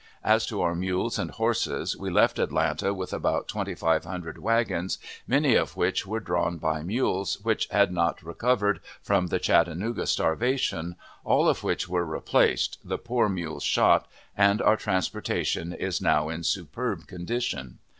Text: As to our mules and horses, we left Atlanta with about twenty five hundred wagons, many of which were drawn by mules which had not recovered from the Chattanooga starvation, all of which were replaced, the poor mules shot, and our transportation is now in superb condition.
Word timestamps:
As 0.23 0.47
to 0.47 0.61
our 0.63 0.73
mules 0.73 1.19
and 1.19 1.29
horses, 1.29 1.95
we 1.95 2.09
left 2.09 2.39
Atlanta 2.39 2.91
with 2.91 3.13
about 3.13 3.47
twenty 3.47 3.75
five 3.75 4.03
hundred 4.03 4.39
wagons, 4.39 4.97
many 5.27 5.53
of 5.53 5.77
which 5.77 6.07
were 6.07 6.19
drawn 6.19 6.57
by 6.57 6.81
mules 6.81 7.37
which 7.43 7.67
had 7.67 7.91
not 7.93 8.23
recovered 8.23 8.79
from 9.03 9.27
the 9.27 9.37
Chattanooga 9.37 10.07
starvation, 10.07 10.95
all 11.23 11.47
of 11.47 11.63
which 11.63 11.87
were 11.87 12.03
replaced, 12.03 12.79
the 12.83 12.97
poor 12.97 13.29
mules 13.29 13.61
shot, 13.61 14.07
and 14.35 14.59
our 14.63 14.75
transportation 14.75 15.71
is 15.71 16.01
now 16.01 16.29
in 16.29 16.41
superb 16.41 17.05
condition. 17.05 17.77